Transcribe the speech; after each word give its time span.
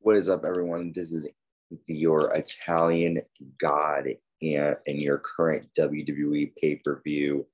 What 0.00 0.16
is 0.16 0.28
up, 0.28 0.44
everyone? 0.44 0.92
This 0.94 1.10
is 1.10 1.28
your 1.86 2.32
Italian 2.32 3.22
God 3.58 4.08
and, 4.40 4.76
and 4.86 5.02
your 5.02 5.18
current 5.18 5.68
WWE 5.76 6.52
pay 6.60 6.76
per 6.76 7.00
view 7.02 7.46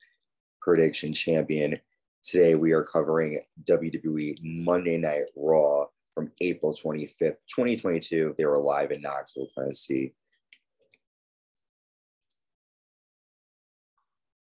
prediction 0.61 1.15
champion. 1.15 1.77
Today, 2.23 2.55
we 2.55 2.73
are 2.73 2.85
covering 2.85 3.41
WWE 3.65 4.39
Monday 4.43 4.99
Night 4.99 5.23
Raw 5.35 5.87
from 6.15 6.31
April 6.43 6.75
25th, 6.75 7.39
2022. 7.49 8.35
They 8.37 8.45
were 8.45 8.59
live 8.59 8.91
in 8.91 9.01
Knoxville, 9.01 9.49
Tennessee. 9.57 10.13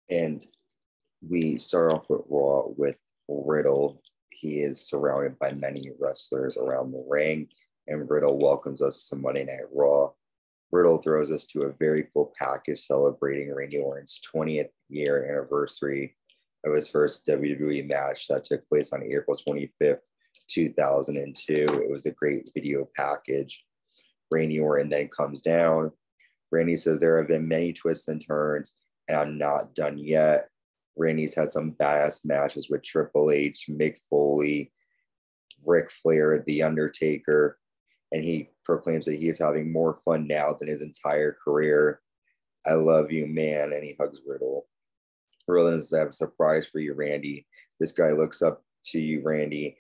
And 0.10 0.46
we 1.26 1.58
start 1.60 1.94
off 1.94 2.10
with 2.10 2.22
Raw 2.30 2.64
with 2.76 3.00
Riddle. 3.30 4.02
He 4.32 4.60
is 4.60 4.86
surrounded 4.86 5.40
by 5.40 5.54
many 5.54 5.84
wrestlers 5.98 6.58
around 6.58 6.92
the 6.92 7.06
ring 7.08 7.48
and 7.92 8.10
Riddle 8.10 8.40
welcomes 8.40 8.82
us 8.82 9.08
to 9.10 9.16
Monday 9.16 9.44
Night 9.44 9.68
Raw. 9.74 10.12
Riddle 10.72 11.00
throws 11.00 11.32
us 11.32 11.46
to 11.48 11.64
a 11.64 11.74
very 11.74 12.08
cool 12.14 12.34
package 12.40 12.80
celebrating 12.80 13.54
Randy 13.54 13.80
Orton's 13.80 14.22
20th 14.34 14.70
year 14.90 15.26
anniversary 15.30 16.16
of 16.66 16.74
his 16.74 16.88
first 16.88 17.26
WWE 17.28 17.88
match 17.88 18.28
that 18.28 18.46
took 18.46 18.68
place 18.70 18.94
on 18.94 19.04
April 19.04 19.38
25th, 19.38 20.00
2002. 20.50 21.54
It 21.54 21.92
was 21.92 22.06
a 22.06 22.12
great 22.12 22.50
video 22.54 22.88
package. 22.96 23.64
Randy 24.32 24.60
Orton 24.60 24.90
then 24.90 25.10
comes 25.10 25.42
down. 25.42 25.92
Randy 26.52 26.78
says 26.78 27.00
there 27.00 27.18
have 27.18 27.28
been 27.28 27.48
many 27.48 27.74
twists 27.74 28.08
and 28.08 28.26
turns, 28.26 28.74
and 29.08 29.18
I'm 29.18 29.38
not 29.38 29.76
done 29.76 29.98
yet. 29.98 30.48
Randy's 30.96 31.36
had 31.36 31.52
some 31.52 31.74
badass 31.74 32.26
matches 32.26 32.70
with 32.70 32.84
Triple 32.84 33.32
H, 33.32 33.66
Mick 33.70 33.98
Foley, 34.10 34.72
Ric 35.66 35.92
Flair, 35.92 36.44
The 36.46 36.64
Undertaker 36.64 37.58
and 38.12 38.24
he 38.24 38.50
proclaims 38.64 39.06
that 39.06 39.20
he 39.20 39.30
is 39.30 39.40
having 39.40 39.72
more 39.72 39.98
fun 40.04 40.28
now 40.28 40.54
than 40.54 40.68
his 40.68 40.82
entire 40.82 41.36
career. 41.44 42.02
I 42.66 42.74
love 42.74 43.12
you, 43.12 43.28
man. 43.28 43.74
And 43.74 43.84
he 43.84 43.96
hugs 44.00 44.22
Riddle. 44.28 44.68
Riddle 45.48 45.72
says, 45.72 45.94
I 45.94 46.00
have 46.00 46.10
a 46.10 46.14
surprise 46.14 46.68
for 46.68 46.80
you, 46.80 46.94
Randy. 46.94 47.48
This 47.80 47.92
guy 47.92 48.12
looks 48.12 48.42
up 48.42 48.64
to 48.86 49.00
you, 49.00 49.22
Randy. 49.24 49.78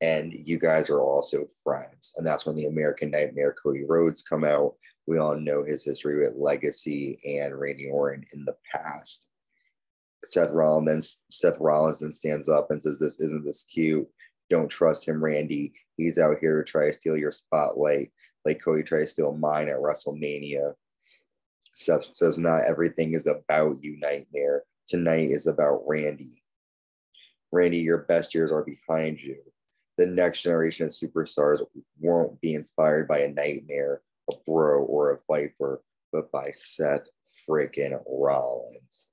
And 0.00 0.32
you 0.32 0.58
guys 0.58 0.90
are 0.90 1.00
also 1.00 1.46
friends. 1.62 2.14
And 2.16 2.26
that's 2.26 2.46
when 2.46 2.56
the 2.56 2.66
American 2.66 3.10
Nightmare 3.10 3.54
Cody 3.62 3.84
Rhodes 3.84 4.22
come 4.22 4.44
out. 4.44 4.74
We 5.06 5.18
all 5.18 5.36
know 5.36 5.62
his 5.62 5.84
history 5.84 6.18
with 6.18 6.36
Legacy 6.36 7.18
and 7.24 7.58
Randy 7.58 7.88
Orton 7.90 8.24
in 8.32 8.44
the 8.44 8.56
past. 8.72 9.26
Seth 10.24 10.50
Rollins, 10.50 11.20
Seth 11.30 11.58
Rollins 11.60 12.00
then 12.00 12.10
stands 12.10 12.48
up 12.48 12.70
and 12.70 12.80
says, 12.80 12.98
This 12.98 13.20
isn't 13.20 13.44
this 13.44 13.64
cute. 13.64 14.08
Don't 14.50 14.68
trust 14.68 15.08
him, 15.08 15.22
Randy. 15.22 15.72
He's 15.96 16.18
out 16.18 16.38
here 16.40 16.62
to 16.62 16.70
try 16.70 16.86
to 16.86 16.92
steal 16.92 17.16
your 17.16 17.30
spotlight, 17.30 18.12
like 18.44 18.62
Cody 18.62 18.82
tried 18.82 19.00
to 19.00 19.06
steal 19.06 19.36
mine 19.36 19.68
at 19.68 19.78
WrestleMania. 19.78 20.74
Seth 21.72 22.14
says, 22.14 22.38
Not 22.38 22.62
everything 22.68 23.14
is 23.14 23.26
about 23.26 23.82
you, 23.82 23.98
Nightmare. 23.98 24.64
Tonight 24.86 25.30
is 25.30 25.46
about 25.46 25.82
Randy. 25.86 26.42
Randy, 27.52 27.78
your 27.78 27.98
best 27.98 28.34
years 28.34 28.52
are 28.52 28.64
behind 28.64 29.20
you. 29.20 29.36
The 29.96 30.06
next 30.06 30.42
generation 30.42 30.86
of 30.86 30.92
superstars 30.92 31.60
won't 32.00 32.40
be 32.40 32.54
inspired 32.54 33.06
by 33.06 33.20
a 33.20 33.28
nightmare, 33.28 34.02
a 34.30 34.34
bro, 34.44 34.82
or 34.82 35.12
a 35.12 35.18
viper, 35.28 35.82
but 36.12 36.30
by 36.32 36.50
Seth 36.52 37.06
freaking 37.48 38.00
Rollins. 38.06 39.08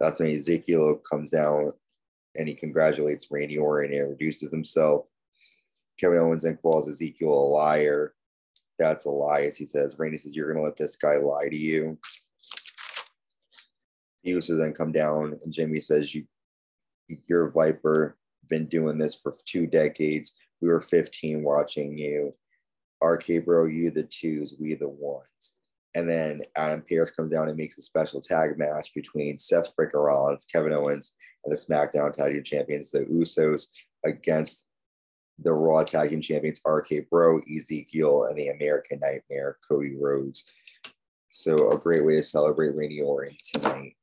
That's 0.00 0.20
when 0.20 0.30
Ezekiel 0.30 1.00
comes 1.10 1.30
down 1.30 1.72
and 2.38 2.48
he 2.48 2.54
congratulates 2.54 3.26
Randy 3.30 3.58
Orton 3.58 3.92
and 3.92 4.00
introduces 4.00 4.50
himself. 4.50 5.06
Kevin 5.98 6.18
Owens 6.18 6.44
then 6.44 6.56
calls 6.56 6.88
Ezekiel 6.88 7.28
a 7.28 7.48
liar. 7.52 8.14
That's 8.78 9.04
a 9.06 9.10
lie, 9.10 9.50
he 9.50 9.66
says. 9.66 9.96
Randy 9.98 10.16
says, 10.16 10.36
You're 10.36 10.46
going 10.46 10.62
to 10.62 10.62
let 10.62 10.76
this 10.76 10.96
guy 10.96 11.16
lie 11.16 11.48
to 11.48 11.56
you. 11.56 11.98
The 14.22 14.32
Usos 14.32 14.58
then 14.58 14.72
come 14.72 14.92
down, 14.92 15.38
and 15.42 15.52
Jimmy 15.52 15.80
says, 15.80 16.14
you, 16.14 16.24
You're 17.26 17.48
a 17.48 17.52
Viper, 17.52 18.16
been 18.48 18.66
doing 18.66 18.98
this 18.98 19.16
for 19.16 19.34
two 19.44 19.66
decades. 19.66 20.38
We 20.60 20.68
were 20.68 20.80
15 20.80 21.42
watching 21.42 21.98
you. 21.98 22.32
RK 23.02 23.44
Bro, 23.44 23.66
you 23.66 23.90
the 23.90 24.04
twos, 24.04 24.54
we 24.58 24.74
the 24.74 24.88
ones. 24.88 25.56
And 25.94 26.08
then 26.08 26.42
Adam 26.56 26.82
Pearce 26.82 27.10
comes 27.10 27.32
down 27.32 27.48
and 27.48 27.56
makes 27.56 27.78
a 27.78 27.82
special 27.82 28.20
tag 28.20 28.58
match 28.58 28.92
between 28.94 29.38
Seth 29.38 29.74
Freaking 29.76 30.04
Rollins, 30.04 30.44
Kevin 30.44 30.72
Owens, 30.72 31.14
and 31.44 31.52
the 31.52 31.56
SmackDown 31.56 32.12
Tag 32.12 32.32
Team 32.32 32.42
Champions, 32.42 32.90
the 32.90 33.00
Usos, 33.00 33.68
against 34.04 34.66
the 35.38 35.52
Raw 35.52 35.84
Tag 35.84 36.10
Team 36.10 36.20
Champions, 36.20 36.60
RK 36.66 37.08
Bro, 37.10 37.40
Ezekiel, 37.54 38.24
and 38.24 38.36
the 38.36 38.48
American 38.48 39.00
Nightmare, 39.00 39.58
Cody 39.68 39.96
Rhodes. 40.00 40.50
So 41.30 41.70
a 41.70 41.78
great 41.78 42.04
way 42.04 42.16
to 42.16 42.22
celebrate 42.22 42.74
Randy 42.74 43.00
Orton 43.02 43.36
tonight. 43.52 43.94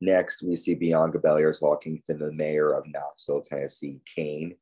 Next, 0.00 0.42
we 0.42 0.56
see 0.56 0.74
Bianca 0.74 1.20
Belair 1.20 1.52
talking 1.52 2.02
to 2.06 2.14
the 2.14 2.32
mayor 2.32 2.72
of 2.72 2.84
Knoxville, 2.88 3.42
Tennessee, 3.42 4.00
Kane. 4.04 4.56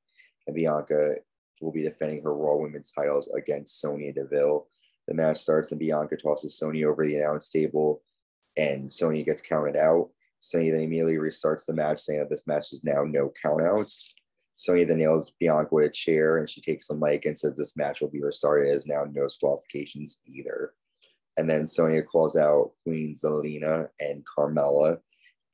And 0.47 0.55
Bianca 0.55 1.15
will 1.63 1.73
be 1.73 1.83
defending 1.83 2.23
her 2.23 2.35
Raw 2.35 2.57
Women's 2.57 2.93
titles 2.93 3.29
against 3.29 3.81
Sonya 3.81 4.13
Deville. 4.13 4.67
The 5.09 5.15
match 5.15 5.39
starts 5.39 5.71
and 5.73 5.81
Bianca 5.81 6.17
tosses 6.17 6.59
Sonya 6.59 6.89
over 6.89 7.07
the 7.07 7.17
announce 7.17 7.51
table 7.51 8.03
and 8.57 8.91
Sonya 8.91 9.23
gets 9.25 9.43
counted 9.43 9.77
out. 9.77 10.11
Sonya 10.41 10.73
then 10.73 10.83
immediately 10.83 11.17
restarts 11.17 11.67
the 11.67 11.75
match, 11.75 12.01
saying 12.01 12.21
that 12.21 12.31
this 12.31 12.47
match 12.47 12.73
is 12.73 12.83
now 12.83 13.05
no 13.05 13.33
countouts. 13.45 14.15
Sonya 14.55 14.87
then 14.87 14.99
nails 14.99 15.33
Bianca 15.39 15.75
with 15.75 15.87
a 15.87 15.91
chair 15.91 16.39
and 16.39 16.49
she 16.49 16.61
takes 16.61 16.89
the 16.89 16.95
mic 16.95 17.25
and 17.25 17.39
says 17.39 17.57
this 17.57 17.77
match 17.77 18.01
will 18.01 18.11
be 18.11 18.23
restarted 18.23 18.75
as 18.75 18.87
now 18.87 19.05
no 19.11 19.27
qualifications 19.41 20.21
either. 20.27 20.75
And 21.37 21.49
then 21.49 21.67
Sonya 21.67 22.03
calls 22.03 22.37
out 22.37 22.73
Queen 22.85 23.15
Zelina 23.15 23.89
and 24.01 24.25
Carmella. 24.27 24.99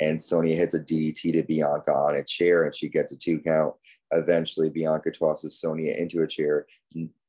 And 0.00 0.20
Sonya 0.20 0.56
hits 0.56 0.74
a 0.74 0.80
DDT 0.80 1.32
to 1.34 1.42
Bianca 1.42 1.92
on 1.92 2.16
a 2.16 2.24
chair 2.24 2.64
and 2.64 2.74
she 2.74 2.88
gets 2.88 3.12
a 3.12 3.16
two 3.16 3.38
count. 3.40 3.74
Eventually, 4.12 4.70
Bianca 4.70 5.10
tosses 5.10 5.60
Sonya 5.60 5.92
into 5.92 6.22
a 6.22 6.26
chair 6.26 6.66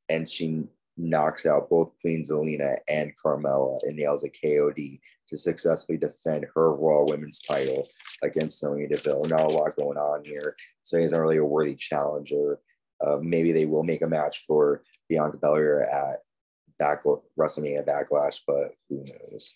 and 0.10 0.28
she 0.28 0.64
knocks 0.98 1.46
out 1.46 1.70
both 1.70 1.94
Queen 2.02 2.24
Zelina 2.24 2.78
and 2.90 3.14
Carmella 3.24 3.80
and 3.84 3.96
nails 3.96 4.24
a 4.24 4.30
KOD 4.30 5.00
to 5.30 5.38
successfully 5.38 5.98
defend 5.98 6.46
her 6.54 6.74
Raw 6.74 7.06
Women's 7.06 7.42
title 7.42 7.88
against 8.24 8.60
Sonya 8.60 8.88
Deville. 8.88 9.26
Not 9.26 9.44
a 9.44 9.48
lot 9.48 9.76
going 9.76 9.98
on 9.98 10.24
here. 10.24 10.56
So 10.84 11.00
he's 11.00 11.12
not 11.12 11.20
really 11.20 11.38
a 11.38 11.46
worthy 11.46 11.76
challenger. 11.76 12.60
Uh, 13.06 13.18
maybe 13.22 13.52
they 13.52 13.66
will 13.66 13.84
make 13.84 14.02
a 14.02 14.08
match 14.08 14.46
for 14.48 14.84
Bianca 15.10 15.38
Belair 15.38 15.84
at 15.84 16.20
back 16.80 17.04
WrestleMania 17.04 17.86
Backlash, 17.86 18.40
but 18.48 18.74
who 18.90 18.98
knows? 18.98 19.54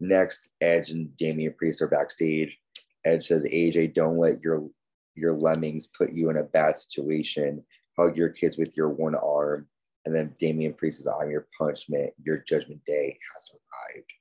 Next, 0.00 0.48
Edge 0.60 0.90
and 0.90 1.14
Damian 1.16 1.54
Priest 1.54 1.82
are 1.82 1.88
backstage. 1.88 2.58
Edge 3.04 3.26
says, 3.26 3.44
"AJ, 3.44 3.94
don't 3.94 4.16
let 4.16 4.40
your 4.40 4.68
your 5.14 5.34
lemmings 5.34 5.86
put 5.86 6.12
you 6.12 6.30
in 6.30 6.38
a 6.38 6.44
bad 6.44 6.78
situation. 6.78 7.64
Hug 7.98 8.16
your 8.16 8.30
kids 8.30 8.56
with 8.56 8.76
your 8.76 8.88
one 8.88 9.14
arm." 9.14 9.68
And 10.04 10.14
then 10.14 10.34
Damian 10.38 10.74
Priest 10.74 10.98
says, 10.98 11.06
"I'm 11.06 11.30
your 11.30 11.46
punishment. 11.56 12.14
Your 12.22 12.38
judgment 12.38 12.84
day 12.84 13.18
has 13.34 13.50
arrived." 13.50 14.12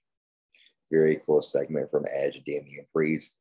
Very 0.92 1.18
cool 1.26 1.42
segment 1.42 1.90
from 1.90 2.06
Edge 2.12 2.38
and 2.38 2.46
Damian 2.46 2.86
Priest. 2.94 3.40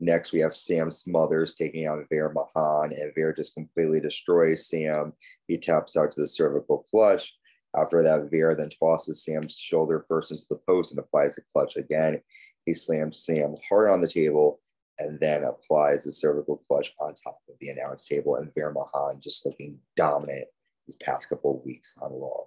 Next, 0.00 0.32
we 0.32 0.40
have 0.40 0.54
Sam 0.54 0.90
Smothers 0.90 1.54
taking 1.54 1.86
on 1.86 2.06
Veer 2.10 2.30
Mahaan, 2.34 2.90
and 2.90 3.14
Veer 3.14 3.32
just 3.32 3.54
completely 3.54 4.00
destroys 4.00 4.66
Sam. 4.66 5.12
He 5.46 5.56
taps 5.58 5.96
out 5.96 6.10
to 6.12 6.20
the 6.20 6.26
cervical 6.26 6.78
clutch. 6.78 7.38
After 7.76 8.02
that, 8.02 8.28
Veer 8.30 8.56
then 8.56 8.70
tosses 8.70 9.24
Sam's 9.24 9.56
shoulder 9.56 10.04
first 10.08 10.32
into 10.32 10.44
the 10.50 10.60
post 10.66 10.90
and 10.90 10.98
applies 10.98 11.36
the 11.36 11.42
clutch 11.52 11.76
again. 11.76 12.20
He 12.66 12.74
slams 12.74 13.24
Sam 13.24 13.56
hard 13.68 13.90
on 13.90 14.00
the 14.00 14.08
table 14.08 14.60
and 14.98 15.20
then 15.20 15.44
applies 15.44 16.04
the 16.04 16.12
cervical 16.12 16.58
clutch 16.68 16.94
on 16.98 17.14
top 17.14 17.38
of 17.48 17.54
the 17.60 17.68
announce 17.68 18.06
table. 18.08 18.36
And 18.36 18.52
Veer 18.54 18.74
Mahaan 18.74 19.20
just 19.20 19.46
looking 19.46 19.80
dominant 19.96 20.48
these 20.92 21.06
past 21.06 21.28
couple 21.28 21.56
of 21.58 21.64
weeks 21.64 21.96
on 22.00 22.12
Raw. 22.12 22.44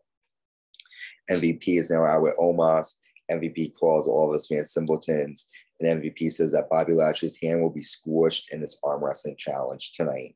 MVP 1.30 1.80
is 1.80 1.92
now 1.92 2.06
out 2.06 2.21
with 2.21 2.38
Omos. 2.38 2.95
MVP 3.31 3.74
calls 3.77 4.07
all 4.07 4.27
of 4.27 4.33
his 4.33 4.47
fans 4.47 4.71
simpletons. 4.71 5.47
And 5.80 6.01
MVP 6.01 6.31
says 6.31 6.51
that 6.51 6.69
Bobby 6.69 6.94
Lashley's 6.94 7.38
hand 7.38 7.62
will 7.62 7.71
be 7.71 7.81
squished 7.81 8.44
in 8.51 8.62
this 8.62 8.80
arm 8.83 9.03
wrestling 9.03 9.36
challenge 9.38 9.94
tonight. 9.94 10.36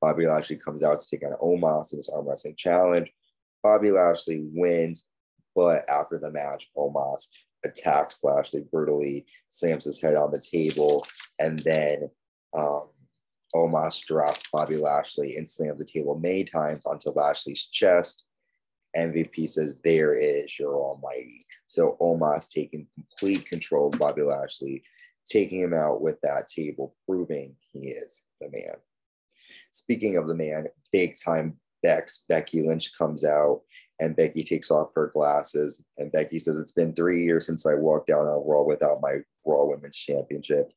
Bobby 0.00 0.26
Lashley 0.26 0.56
comes 0.56 0.82
out 0.82 1.00
to 1.00 1.08
take 1.08 1.24
on 1.24 1.32
Omos 1.42 1.92
in 1.92 1.98
this 1.98 2.08
arm 2.08 2.26
wrestling 2.26 2.54
challenge. 2.56 3.10
Bobby 3.62 3.90
Lashley 3.90 4.46
wins, 4.52 5.06
but 5.54 5.88
after 5.88 6.18
the 6.18 6.30
match, 6.30 6.68
Omos 6.76 7.28
attacks 7.64 8.22
Lashley 8.22 8.62
brutally, 8.70 9.26
slams 9.48 9.84
his 9.84 10.00
head 10.00 10.14
on 10.14 10.30
the 10.30 10.40
table, 10.40 11.06
and 11.38 11.58
then 11.60 12.10
um, 12.56 12.84
Omos 13.54 14.04
drops 14.04 14.42
Bobby 14.52 14.76
Lashley 14.76 15.36
instantly 15.36 15.68
slams 15.68 15.78
the 15.78 15.84
table 15.84 16.18
many 16.18 16.44
times 16.44 16.86
onto 16.86 17.10
Lashley's 17.10 17.66
chest. 17.66 18.26
MVP 18.96 19.48
says, 19.48 19.80
There 19.82 20.14
is 20.14 20.58
your 20.58 20.76
almighty. 20.76 21.46
So 21.66 21.96
Omos 22.00 22.50
taking 22.50 22.86
complete 22.94 23.46
control 23.46 23.88
of 23.88 23.98
Bobby 23.98 24.22
Lashley, 24.22 24.82
taking 25.26 25.60
him 25.60 25.74
out 25.74 26.00
with 26.00 26.20
that 26.22 26.48
table, 26.48 26.94
proving 27.06 27.56
he 27.72 27.88
is 27.88 28.22
the 28.40 28.50
man. 28.50 28.76
Speaking 29.70 30.16
of 30.16 30.28
the 30.28 30.34
man, 30.34 30.66
big 30.92 31.16
time 31.22 31.58
Bex, 31.82 32.24
Becky 32.28 32.66
Lynch 32.66 32.96
comes 32.96 33.24
out 33.24 33.60
and 34.00 34.16
Becky 34.16 34.42
takes 34.42 34.70
off 34.70 34.88
her 34.94 35.10
glasses. 35.12 35.84
And 35.98 36.10
Becky 36.10 36.38
says, 36.38 36.58
It's 36.58 36.72
been 36.72 36.94
three 36.94 37.24
years 37.24 37.46
since 37.46 37.66
I 37.66 37.74
walked 37.74 38.08
down 38.08 38.26
on 38.26 38.48
Raw 38.48 38.62
without 38.62 39.02
my 39.02 39.18
Raw 39.44 39.66
Women's 39.66 39.96
Championship. 39.96 40.72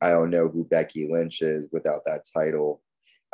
I 0.00 0.10
don't 0.10 0.30
know 0.30 0.48
who 0.48 0.64
Becky 0.64 1.08
Lynch 1.10 1.42
is 1.42 1.66
without 1.72 2.04
that 2.04 2.26
title. 2.32 2.82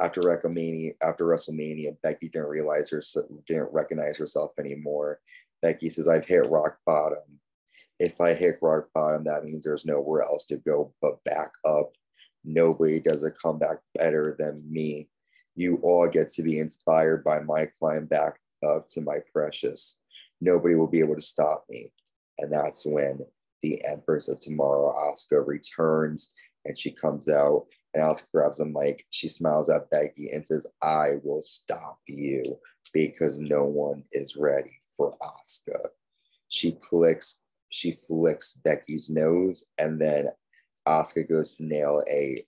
After 0.00 0.20
WrestleMania, 0.20 0.94
after 1.02 1.24
WrestleMania, 1.24 1.96
Becky 2.02 2.28
didn't 2.28 2.48
realize 2.48 2.90
her 2.90 3.02
didn't 3.46 3.72
recognize 3.72 4.16
herself 4.16 4.52
anymore. 4.58 5.20
Becky 5.60 5.90
says, 5.90 6.08
I've 6.08 6.24
hit 6.24 6.48
rock 6.48 6.78
bottom. 6.86 7.40
If 7.98 8.20
I 8.20 8.34
hit 8.34 8.58
rock 8.62 8.88
bottom, 8.94 9.24
that 9.24 9.44
means 9.44 9.64
there's 9.64 9.84
nowhere 9.84 10.22
else 10.22 10.46
to 10.46 10.56
go 10.56 10.92
but 11.00 11.22
back 11.24 11.52
up. 11.64 11.92
Nobody 12.44 12.98
does 13.00 13.22
a 13.22 13.30
comeback 13.30 13.78
better 13.94 14.34
than 14.38 14.64
me. 14.68 15.08
You 15.54 15.78
all 15.82 16.08
get 16.08 16.30
to 16.30 16.42
be 16.42 16.58
inspired 16.58 17.22
by 17.22 17.40
my 17.40 17.66
climb 17.78 18.06
back 18.06 18.40
up 18.66 18.88
to 18.88 19.00
my 19.00 19.18
precious. 19.32 19.98
Nobody 20.40 20.74
will 20.74 20.88
be 20.88 21.00
able 21.00 21.14
to 21.14 21.20
stop 21.20 21.64
me. 21.68 21.92
And 22.38 22.52
that's 22.52 22.84
when 22.86 23.20
the 23.62 23.84
Empress 23.84 24.28
of 24.28 24.40
Tomorrow, 24.40 24.92
Asuka, 24.92 25.46
returns 25.46 26.32
and 26.64 26.78
she 26.78 26.90
comes 26.90 27.28
out 27.28 27.66
and 27.94 28.02
Asuka 28.02 28.30
grabs 28.32 28.58
the 28.58 28.64
mic. 28.64 29.04
She 29.10 29.28
smiles 29.28 29.68
at 29.68 29.90
Becky 29.90 30.30
and 30.30 30.46
says, 30.46 30.66
I 30.82 31.18
will 31.22 31.42
stop 31.42 31.98
you 32.06 32.42
because 32.92 33.38
no 33.38 33.64
one 33.64 34.04
is 34.12 34.36
ready 34.36 34.78
for 34.96 35.16
Asuka. 35.22 35.88
She 36.48 36.78
flicks, 36.88 37.42
she 37.70 37.92
flicks 37.92 38.54
Becky's 38.64 39.10
nose 39.10 39.64
and 39.78 40.00
then 40.00 40.28
Asuka 40.86 41.28
goes 41.28 41.56
to 41.56 41.64
nail 41.64 42.02
a 42.08 42.44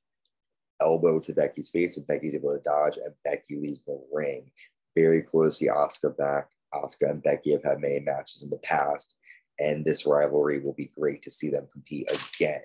elbow 0.81 1.21
to 1.21 1.33
Becky's 1.33 1.71
face, 1.71 1.97
but 1.97 2.07
Becky's 2.07 2.35
able 2.35 2.53
to 2.53 2.63
dodge, 2.63 2.97
and 2.97 3.15
Becky 3.25 3.57
leaves 3.57 3.85
the 3.85 4.01
ring. 4.13 4.51
Very 4.97 5.25
cool 5.31 5.45
to 5.45 5.53
see 5.53 5.69
Asuka 5.69 6.17
back. 6.17 6.49
Asuka 6.73 7.11
and 7.11 7.23
Becky 7.23 7.53
have 7.53 7.63
had 7.63 7.81
many 7.81 8.01
matches 8.01 8.43
in 8.43 8.51
the 8.51 8.59
past, 8.59 9.15
and 9.59 9.85
this 9.85 10.07
rivalry 10.07 10.61
will 10.61 10.73
be 10.73 10.91
great 10.99 11.23
to 11.23 11.31
see 11.31 11.51
them 11.51 11.69
compete 11.73 12.09
again. 12.11 12.63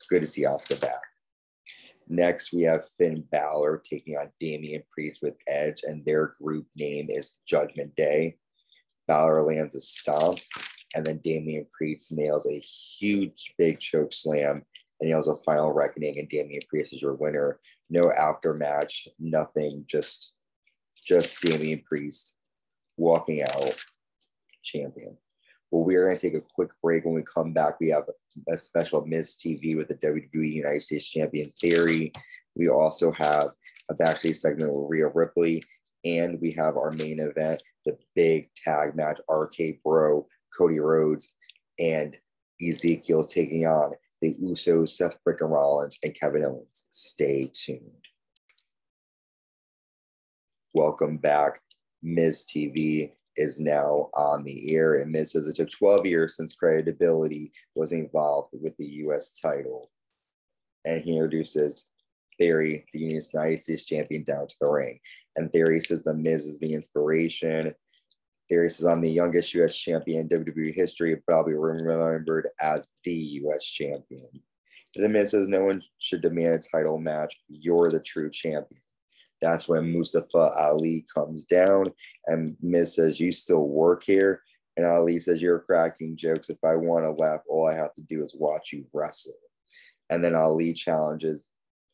It's 0.00 0.06
good 0.06 0.22
to 0.22 0.26
see 0.26 0.44
Asuka 0.44 0.80
back. 0.80 1.02
Next, 2.08 2.54
we 2.54 2.62
have 2.62 2.88
Finn 2.88 3.22
Balor 3.30 3.82
taking 3.84 4.16
on 4.16 4.32
Damian 4.40 4.82
Priest 4.90 5.20
with 5.22 5.34
Edge, 5.46 5.82
and 5.84 6.02
their 6.06 6.32
group 6.42 6.66
name 6.74 7.08
is 7.10 7.34
Judgment 7.46 7.94
Day. 7.96 8.38
Balor 9.06 9.42
lands 9.42 9.74
a 9.74 9.80
stomp, 9.80 10.38
and 10.94 11.04
then 11.04 11.20
Damian 11.22 11.66
Priest 11.76 12.12
nails 12.12 12.46
a 12.46 12.58
huge 12.58 13.52
big 13.58 13.78
choke 13.78 14.14
slam 14.14 14.62
and 15.00 15.12
has 15.12 15.28
a 15.28 15.36
final 15.36 15.70
reckoning, 15.70 16.18
and 16.18 16.30
Damian 16.30 16.62
Priest 16.70 16.94
is 16.94 17.02
your 17.02 17.14
winner. 17.14 17.60
No 17.90 18.10
after 18.10 18.54
match, 18.54 19.06
nothing, 19.18 19.84
just 19.86 20.32
just 20.96 21.42
Damian 21.42 21.82
Priest 21.86 22.38
walking 22.96 23.42
out 23.42 23.76
champion. 24.62 25.18
Well, 25.70 25.84
we 25.84 25.94
are 25.94 26.04
going 26.04 26.16
to 26.16 26.20
take 26.20 26.34
a 26.34 26.44
quick 26.54 26.70
break. 26.82 27.04
When 27.04 27.14
we 27.14 27.22
come 27.22 27.52
back, 27.52 27.78
we 27.80 27.88
have 27.90 28.04
a 28.48 28.56
special 28.56 29.06
Miz 29.06 29.36
TV 29.36 29.76
with 29.76 29.88
the 29.88 29.94
WWE 29.94 30.52
United 30.52 30.82
States 30.82 31.08
Champion 31.08 31.48
Theory. 31.60 32.12
We 32.56 32.68
also 32.68 33.12
have 33.12 33.50
a 33.88 33.94
backstage 33.94 34.36
segment 34.36 34.72
with 34.72 34.86
Rhea 34.88 35.08
Ripley, 35.08 35.62
and 36.04 36.40
we 36.40 36.50
have 36.52 36.76
our 36.76 36.90
main 36.90 37.20
event, 37.20 37.62
the 37.86 37.96
big 38.16 38.48
tag 38.56 38.96
match, 38.96 39.20
RK 39.30 39.82
Bro, 39.84 40.26
Cody 40.56 40.80
Rhodes, 40.80 41.34
and 41.78 42.16
Ezekiel 42.60 43.24
taking 43.24 43.66
on 43.66 43.92
the 44.20 44.34
Usos, 44.42 44.90
Seth 44.90 45.18
Freaking 45.26 45.50
Rollins, 45.50 45.98
and 46.02 46.18
Kevin 46.18 46.44
Owens. 46.44 46.86
Stay 46.90 47.50
tuned. 47.54 48.06
Welcome 50.74 51.18
back. 51.18 51.60
Miz 52.02 52.46
TV 52.46 53.12
is 53.40 53.60
now 53.60 54.10
on 54.14 54.44
the 54.44 54.74
air, 54.74 55.00
and 55.00 55.10
Miz 55.10 55.32
says 55.32 55.46
it 55.46 55.56
took 55.56 55.70
12 55.70 56.06
years 56.06 56.36
since 56.36 56.54
credibility 56.54 57.52
was 57.74 57.92
involved 57.92 58.50
with 58.52 58.76
the 58.76 58.86
U.S. 59.04 59.38
title. 59.40 59.90
And 60.84 61.02
he 61.02 61.12
introduces 61.12 61.88
Theory, 62.38 62.86
the 62.92 63.00
United 63.00 63.60
States 63.60 63.86
champion, 63.86 64.24
down 64.24 64.46
to 64.46 64.56
the 64.60 64.68
ring. 64.68 64.98
And 65.36 65.52
Theory 65.52 65.80
says 65.80 66.02
the 66.02 66.14
Miz 66.14 66.46
is 66.46 66.58
the 66.58 66.74
inspiration 66.74 67.74
Theory 68.50 68.68
says, 68.68 68.84
I'm 68.84 69.00
the 69.00 69.08
youngest 69.08 69.54
US 69.54 69.76
champion 69.76 70.22
in 70.22 70.44
WWE 70.44 70.74
history, 70.74 71.14
be 71.14 71.54
remembered 71.54 72.48
as 72.60 72.88
the 73.04 73.14
US 73.14 73.64
champion. 73.64 74.28
The 74.96 75.08
Miz 75.08 75.30
says, 75.30 75.46
No 75.46 75.64
one 75.64 75.82
should 76.00 76.20
demand 76.20 76.54
a 76.54 76.76
title 76.76 76.98
match. 76.98 77.40
You're 77.46 77.92
the 77.92 78.00
true 78.00 78.28
champion. 78.28 78.82
That's 79.40 79.68
when 79.68 79.92
Mustafa 79.92 80.52
Ali 80.58 81.06
comes 81.14 81.44
down, 81.44 81.92
and 82.26 82.56
Miz 82.60 82.94
says, 82.94 83.18
You 83.18 83.32
still 83.32 83.66
work 83.66 84.02
here? 84.02 84.42
And 84.76 84.86
Ali 84.86 85.18
says, 85.18 85.40
You're 85.40 85.60
cracking 85.60 86.16
jokes. 86.16 86.50
If 86.50 86.62
I 86.64 86.76
want 86.76 87.04
to 87.04 87.10
laugh, 87.10 87.40
all 87.48 87.66
I 87.66 87.74
have 87.74 87.94
to 87.94 88.02
do 88.02 88.22
is 88.22 88.34
watch 88.38 88.72
you 88.72 88.84
wrestle. 88.92 89.32
And 90.10 90.22
then 90.22 90.34
Ali 90.34 90.72
challenges 90.72 91.50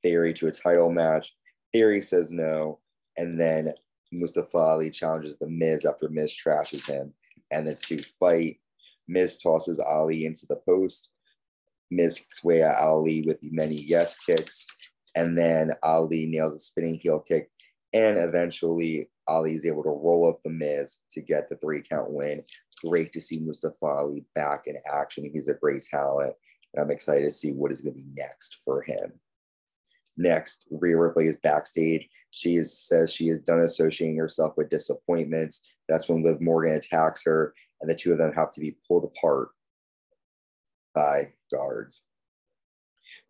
Theory 0.07 0.33
to 0.35 0.47
a 0.47 0.53
title 0.53 0.93
match. 0.93 1.35
Theory 1.73 2.01
says 2.01 2.31
no. 2.31 2.79
And 3.17 3.41
then 3.41 3.75
Mustafa 4.13 4.57
Ali 4.57 4.89
challenges 4.89 5.37
the 5.37 5.49
Miz 5.49 5.85
after 5.85 6.09
Miz 6.09 6.33
trashes 6.33 6.89
him, 6.89 7.13
and 7.51 7.67
the 7.67 7.75
two 7.75 7.99
fight. 7.99 8.61
Miz 9.09 9.43
tosses 9.43 9.81
Ali 9.81 10.27
into 10.27 10.47
the 10.47 10.61
post. 10.65 11.11
Miz 11.91 12.25
at 12.49 12.77
Ali 12.77 13.23
with 13.23 13.41
the 13.41 13.51
many 13.51 13.75
yes 13.75 14.17
kicks, 14.17 14.67
and 15.17 15.37
then 15.37 15.73
Ali 15.83 16.27
nails 16.27 16.55
a 16.55 16.59
spinning 16.59 17.01
heel 17.03 17.19
kick, 17.19 17.51
and 17.93 18.19
eventually 18.19 19.11
Ali 19.27 19.55
is 19.55 19.67
able 19.67 19.83
to 19.83 19.89
roll 19.89 20.29
up 20.29 20.41
the 20.45 20.51
Miz 20.51 20.99
to 21.13 21.23
get 21.23 21.49
the 21.49 21.57
three 21.57 21.83
count 21.83 22.11
win. 22.11 22.45
Great 22.85 23.13
to 23.13 23.21
see 23.21 23.41
Mustafa 23.41 23.87
Ali 23.87 24.25
back 24.35 24.65
in 24.67 24.77
action. 24.87 25.29
He's 25.33 25.49
a 25.49 25.55
great 25.55 25.83
talent, 25.83 26.35
and 26.75 26.85
I'm 26.85 26.91
excited 26.91 27.25
to 27.25 27.31
see 27.31 27.53
what 27.53 27.73
is 27.73 27.81
going 27.81 27.95
to 27.95 28.01
be 28.01 28.11
next 28.15 28.59
for 28.65 28.83
him. 28.83 29.13
Next, 30.19 30.67
Rhea 30.71 30.97
Ripley 30.97 31.27
is 31.27 31.37
backstage. 31.37 32.09
She 32.31 32.57
is, 32.57 32.79
says 32.79 33.13
she 33.13 33.29
is 33.29 33.41
done 33.41 33.61
associating 33.61 34.17
herself 34.17 34.55
with 34.57 34.71
disappointments. 34.71 35.67
That's 35.89 36.09
when 36.09 36.23
Liv 36.23 36.41
Morgan 36.41 36.75
attacks 36.75 37.25
her, 37.25 37.55
and 37.81 37.91
the 37.91 37.95
two 37.95 38.13
of 38.13 38.19
them 38.19 38.33
have 38.35 38.53
to 38.53 38.61
be 38.61 38.77
pulled 38.87 39.05
apart 39.05 39.49
by 40.95 41.33
guards. 41.53 42.03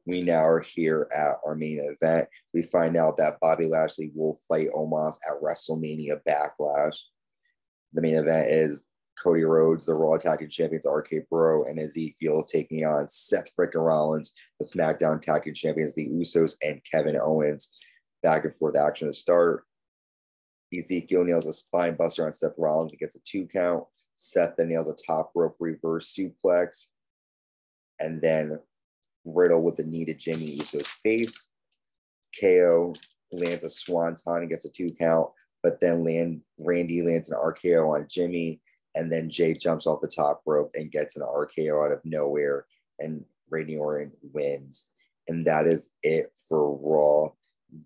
We 0.06 0.22
now 0.22 0.46
are 0.46 0.60
here 0.60 1.08
at 1.14 1.38
our 1.44 1.56
main 1.56 1.80
event. 1.80 2.28
We 2.54 2.62
find 2.62 2.96
out 2.96 3.16
that 3.16 3.40
Bobby 3.40 3.66
Lashley 3.66 4.12
will 4.14 4.38
fight 4.48 4.68
Omos 4.74 5.16
at 5.28 5.42
WrestleMania 5.42 6.20
Backlash. 6.26 6.96
The 7.92 8.02
main 8.02 8.14
event 8.14 8.48
is 8.48 8.84
Cody 9.20 9.42
Rhodes, 9.42 9.86
the 9.86 9.94
Raw 9.94 10.16
Tag 10.16 10.38
Team 10.38 10.48
Champions, 10.48 10.86
RK 10.86 11.28
Bro, 11.28 11.64
and 11.64 11.80
Ezekiel 11.80 12.44
taking 12.44 12.84
on 12.84 13.08
Seth 13.08 13.50
Frickin' 13.56 13.84
Rollins, 13.84 14.32
the 14.60 14.66
SmackDown 14.66 15.20
Tag 15.20 15.42
Team 15.42 15.54
Champions, 15.54 15.94
the 15.94 16.08
Usos, 16.08 16.54
and 16.62 16.80
Kevin 16.88 17.18
Owens. 17.20 17.76
Back 18.22 18.44
and 18.44 18.56
forth 18.56 18.76
action 18.76 19.08
to 19.08 19.14
start. 19.14 19.64
Ezekiel 20.76 21.24
nails 21.24 21.46
a 21.46 21.52
spine 21.52 21.96
buster 21.96 22.26
on 22.26 22.32
Seth 22.32 22.54
Rollins 22.58 22.92
and 22.92 23.00
gets 23.00 23.16
a 23.16 23.20
two 23.20 23.46
count. 23.46 23.84
Seth 24.14 24.54
then 24.56 24.68
nails 24.68 24.88
a 24.88 24.94
top 24.94 25.32
rope 25.34 25.56
reverse 25.58 26.14
suplex. 26.14 26.86
And 27.98 28.20
then 28.20 28.58
Riddle 29.26 29.62
with 29.62 29.76
the 29.76 29.84
knee 29.84 30.04
to 30.06 30.14
Jimmy 30.14 30.56
Uso's 30.56 30.86
face. 30.86 31.50
KO 32.40 32.94
lands 33.32 33.64
a 33.64 33.68
swanton 33.68 34.36
and 34.36 34.48
gets 34.48 34.64
a 34.64 34.70
two 34.70 34.88
count, 34.98 35.28
but 35.62 35.80
then 35.80 36.04
land, 36.04 36.40
Randy 36.58 37.02
lands 37.02 37.30
an 37.30 37.38
RKO 37.38 37.94
on 37.94 38.06
Jimmy 38.08 38.60
and 38.96 39.12
then 39.12 39.28
Jey 39.28 39.52
jumps 39.52 39.86
off 39.86 40.00
the 40.00 40.08
top 40.08 40.40
rope 40.46 40.70
and 40.74 40.90
gets 40.90 41.16
an 41.16 41.22
RKO 41.22 41.84
out 41.84 41.92
of 41.92 42.00
nowhere, 42.04 42.66
and 42.98 43.24
Randy 43.50 43.76
Orton 43.76 44.10
wins. 44.32 44.88
And 45.28 45.46
that 45.46 45.66
is 45.66 45.90
it 46.02 46.32
for 46.48 46.76
Raw. 46.76 47.30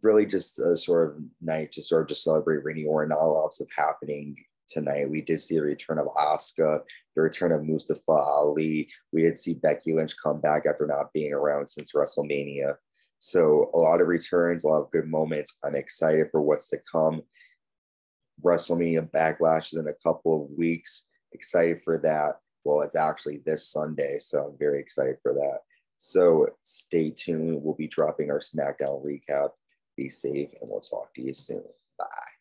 Really, 0.02 0.24
just 0.24 0.60
a 0.60 0.76
sort 0.76 1.08
of 1.08 1.22
night 1.40 1.72
to 1.72 1.82
sort 1.82 2.02
of 2.02 2.08
just 2.08 2.22
celebrate 2.22 2.64
Randy 2.64 2.86
Orton. 2.86 3.08
Not 3.08 3.22
a 3.22 3.26
lot 3.26 3.52
of 3.60 3.68
happening 3.76 4.36
tonight. 4.68 5.10
We 5.10 5.20
did 5.20 5.40
see 5.40 5.56
the 5.56 5.62
return 5.62 5.98
of 5.98 6.06
Asuka, 6.06 6.80
the 7.20 7.24
return 7.24 7.52
of 7.52 7.66
Mustafa 7.66 8.12
Ali. 8.12 8.88
We 9.12 9.22
did 9.22 9.36
see 9.36 9.54
Becky 9.54 9.92
Lynch 9.92 10.14
come 10.22 10.40
back 10.40 10.64
after 10.66 10.86
not 10.86 11.12
being 11.12 11.32
around 11.32 11.68
since 11.68 11.92
WrestleMania. 11.92 12.74
So 13.18 13.70
a 13.74 13.78
lot 13.78 14.00
of 14.00 14.08
returns, 14.08 14.64
a 14.64 14.68
lot 14.68 14.82
of 14.82 14.90
good 14.90 15.06
moments. 15.06 15.58
I'm 15.62 15.74
excited 15.74 16.28
for 16.30 16.40
what's 16.40 16.68
to 16.70 16.78
come. 16.90 17.22
WrestleMania 18.42 19.10
Backlash 19.10 19.66
is 19.66 19.78
in 19.78 19.86
a 19.88 20.08
couple 20.08 20.42
of 20.44 20.58
weeks. 20.58 21.06
Excited 21.32 21.80
for 21.82 21.98
that. 21.98 22.36
Well, 22.64 22.80
it's 22.80 22.96
actually 22.96 23.42
this 23.44 23.68
Sunday, 23.68 24.18
so 24.18 24.46
I'm 24.46 24.58
very 24.58 24.80
excited 24.80 25.16
for 25.22 25.34
that. 25.34 25.58
So 25.98 26.46
stay 26.64 27.10
tuned. 27.10 27.62
We'll 27.62 27.74
be 27.74 27.88
dropping 27.88 28.30
our 28.30 28.40
SmackDown 28.40 29.04
recap. 29.04 29.50
Be 29.96 30.08
safe, 30.08 30.48
and 30.60 30.70
we'll 30.70 30.80
talk 30.80 31.12
to 31.14 31.22
you 31.22 31.34
soon. 31.34 31.64
Bye. 31.98 32.39